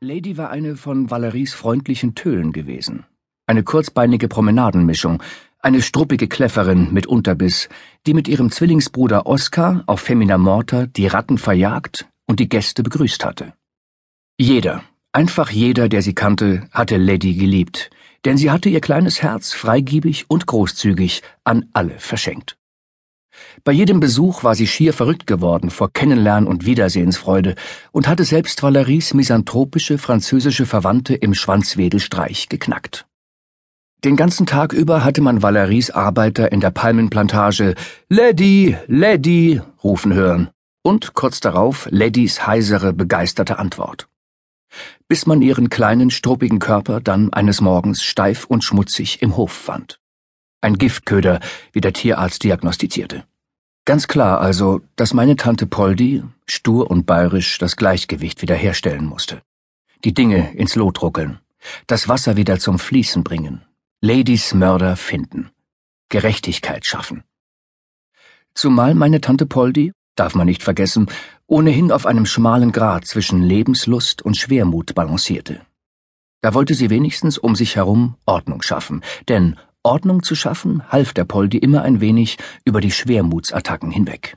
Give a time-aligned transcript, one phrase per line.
[0.00, 3.04] Lady war eine von Valeries freundlichen Tölen gewesen.
[3.46, 5.20] Eine kurzbeinige Promenadenmischung,
[5.58, 7.68] eine struppige Kläfferin mit Unterbiss,
[8.06, 13.24] die mit ihrem Zwillingsbruder Oskar auf Femina Morta die Ratten verjagt und die Gäste begrüßt
[13.24, 13.54] hatte.
[14.38, 17.90] Jeder, einfach jeder, der sie kannte, hatte Lady geliebt,
[18.24, 22.57] denn sie hatte ihr kleines Herz freigiebig und großzügig an alle verschenkt.
[23.64, 27.54] Bei jedem Besuch war sie schier verrückt geworden vor Kennenlern- und Wiedersehensfreude
[27.92, 33.06] und hatte selbst Valeries misanthropische französische Verwandte im Schwanzwedelstreich geknackt.
[34.04, 37.74] Den ganzen Tag über hatte man Valeries Arbeiter in der Palmenplantage
[38.08, 40.50] Lady, Lady rufen hören
[40.82, 44.08] und kurz darauf Ladys heisere, begeisterte Antwort.
[45.08, 49.98] Bis man ihren kleinen, struppigen Körper dann eines Morgens steif und schmutzig im Hof fand.
[50.60, 51.38] Ein Giftköder,
[51.72, 53.24] wie der Tierarzt diagnostizierte.
[53.84, 59.40] Ganz klar also, dass meine Tante Poldi, stur und bayerisch, das Gleichgewicht wiederherstellen musste.
[60.04, 61.38] Die Dinge ins Lot ruckeln,
[61.86, 63.62] das Wasser wieder zum Fließen bringen,
[64.00, 65.50] Ladies Mörder finden,
[66.08, 67.22] Gerechtigkeit schaffen.
[68.52, 71.06] Zumal meine Tante Poldi, darf man nicht vergessen,
[71.46, 75.60] ohnehin auf einem schmalen Grat zwischen Lebenslust und Schwermut balancierte.
[76.40, 79.56] Da wollte sie wenigstens um sich herum Ordnung schaffen, denn
[79.88, 82.36] Ordnung zu schaffen, half der Poldi immer ein wenig
[82.66, 84.36] über die Schwermutsattacken hinweg.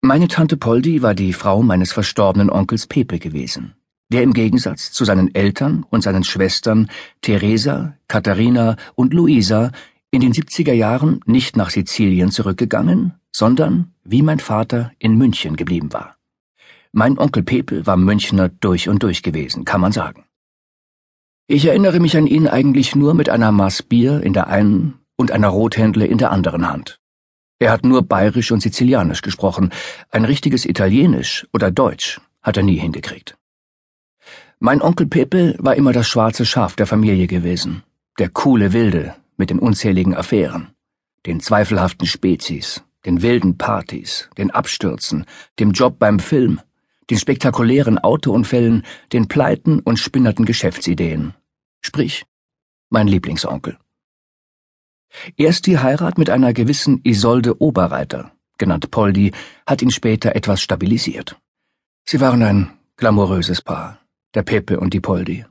[0.00, 3.74] Meine Tante Poldi war die Frau meines verstorbenen Onkels Pepe gewesen,
[4.08, 9.70] der im Gegensatz zu seinen Eltern und seinen Schwestern Theresa, Katharina und Luisa
[10.10, 15.92] in den 70er Jahren nicht nach Sizilien zurückgegangen, sondern, wie mein Vater, in München geblieben
[15.92, 16.16] war.
[16.90, 20.24] Mein Onkel Pepe war Münchner durch und durch gewesen, kann man sagen.
[21.48, 25.32] Ich erinnere mich an ihn eigentlich nur mit einer Maß Bier in der einen und
[25.32, 26.98] einer Rothändle in der anderen Hand.
[27.58, 29.70] Er hat nur bayerisch und sizilianisch gesprochen,
[30.10, 33.36] ein richtiges Italienisch oder Deutsch hat er nie hingekriegt.
[34.58, 37.82] Mein Onkel Pepe war immer das schwarze Schaf der Familie gewesen,
[38.18, 40.70] der coole Wilde mit den unzähligen Affären,
[41.26, 45.26] den zweifelhaften Spezies, den wilden Partys, den Abstürzen,
[45.58, 46.60] dem Job beim Film,
[47.10, 51.34] den spektakulären Autounfällen, den Pleiten und spinnerten Geschäftsideen.
[51.80, 52.24] Sprich,
[52.90, 53.78] mein Lieblingsonkel.
[55.36, 59.32] Erst die Heirat mit einer gewissen Isolde Oberreiter, genannt Poldi,
[59.66, 61.36] hat ihn später etwas stabilisiert.
[62.04, 63.98] Sie waren ein glamouröses Paar,
[64.34, 65.44] der Pepe und die Poldi.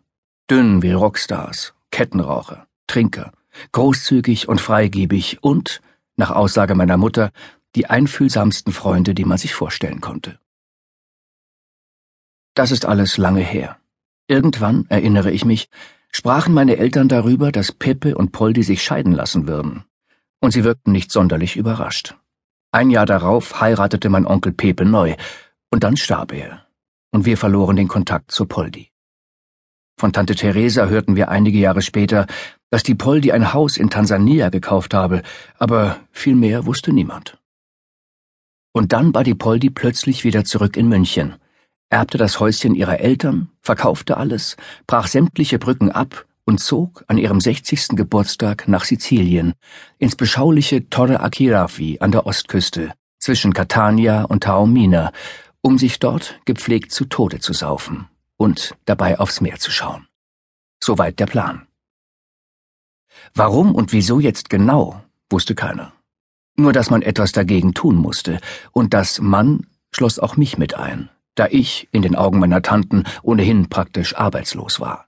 [0.49, 3.31] Dünn wie Rockstars, Kettenraucher, Trinker,
[3.71, 5.81] großzügig und freigebig und,
[6.15, 7.31] nach Aussage meiner Mutter,
[7.75, 10.39] die einfühlsamsten Freunde, die man sich vorstellen konnte.
[12.53, 13.77] Das ist alles lange her.
[14.27, 15.69] Irgendwann, erinnere ich mich,
[16.11, 19.85] sprachen meine Eltern darüber, dass Pepe und Poldi sich scheiden lassen würden.
[20.39, 22.15] Und sie wirkten nicht sonderlich überrascht.
[22.71, 25.15] Ein Jahr darauf heiratete mein Onkel Pepe neu,
[25.69, 26.65] und dann starb er.
[27.11, 28.91] Und wir verloren den Kontakt zu Poldi.
[29.97, 32.25] Von Tante Teresa hörten wir einige Jahre später,
[32.69, 35.21] dass die Poldi ein Haus in Tansania gekauft habe,
[35.57, 37.37] aber viel mehr wusste niemand.
[38.73, 41.35] Und dann war die Poldi plötzlich wieder zurück in München,
[41.91, 44.55] erbte das Häuschen ihrer Eltern, verkaufte alles,
[44.87, 47.89] brach sämtliche Brücken ab und zog an ihrem 60.
[47.89, 49.53] Geburtstag nach Sizilien,
[49.99, 55.11] ins beschauliche Torre Achirafi an der Ostküste, zwischen Catania und Taormina,
[55.61, 58.07] um sich dort gepflegt zu Tode zu saufen
[58.37, 60.07] und dabei aufs Meer zu schauen.
[60.81, 61.67] Soweit der Plan.
[63.35, 65.93] Warum und wieso jetzt genau, wusste keiner.
[66.55, 68.39] Nur dass man etwas dagegen tun musste,
[68.71, 73.03] und das Mann schloss auch mich mit ein, da ich, in den Augen meiner Tanten,
[73.23, 75.07] ohnehin praktisch arbeitslos war.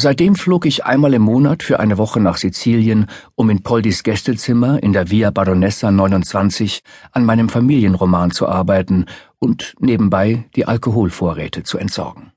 [0.00, 4.80] Seitdem flog ich einmal im Monat für eine Woche nach Sizilien, um in Poldis Gästezimmer
[4.80, 9.06] in der Via Baronessa 29 an meinem Familienroman zu arbeiten
[9.40, 12.30] und nebenbei die Alkoholvorräte zu entsorgen.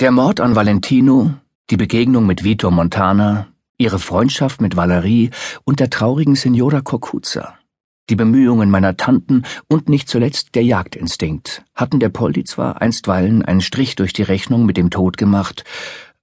[0.00, 1.34] Der Mord an Valentino,
[1.68, 5.30] die Begegnung mit Vito Montana, ihre Freundschaft mit Valerie
[5.64, 7.58] und der traurigen Signora Corcuzza
[8.08, 13.60] die Bemühungen meiner Tanten und nicht zuletzt der Jagdinstinkt hatten der Poldi zwar einstweilen einen
[13.60, 15.64] Strich durch die Rechnung mit dem Tod gemacht,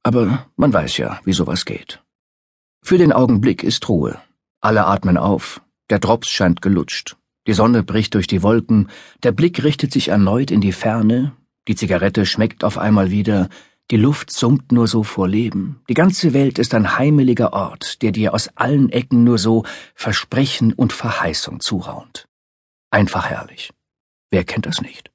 [0.01, 2.01] aber man weiß ja, wie sowas geht.
[2.81, 4.19] Für den Augenblick ist Ruhe.
[4.61, 7.17] Alle atmen auf, der Drops scheint gelutscht,
[7.47, 8.89] die Sonne bricht durch die Wolken,
[9.23, 11.33] der Blick richtet sich erneut in die Ferne,
[11.67, 13.49] die Zigarette schmeckt auf einmal wieder,
[13.91, 15.81] die Luft summt nur so vor Leben.
[15.89, 20.73] Die ganze Welt ist ein heimeliger Ort, der dir aus allen Ecken nur so Versprechen
[20.73, 22.27] und Verheißung zuraunt.
[22.91, 23.71] Einfach herrlich.
[24.31, 25.11] Wer kennt das nicht?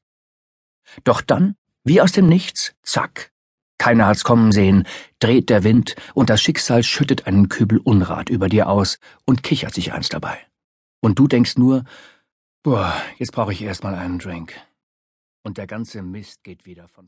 [1.05, 3.33] Doch dann, wie aus dem Nichts, zack,
[3.79, 4.87] keiner hat's kommen sehen,
[5.21, 9.73] dreht der Wind und das Schicksal schüttet einen Kübel Unrat über dir aus und kichert
[9.73, 10.39] sich eins dabei.
[11.01, 11.85] Und du denkst nur,
[12.63, 14.55] boah, jetzt brauche ich erstmal einen Drink.
[15.45, 17.07] Und der ganze Mist geht wieder von